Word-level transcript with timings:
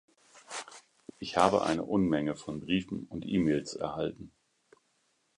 Ich 1.19 1.37
habe 1.37 1.61
eine 1.61 1.83
Unmenge 1.83 2.35
von 2.35 2.59
Briefen 2.59 3.05
und 3.11 3.23
E-Mails 3.23 3.75
erhalten. 3.75 4.31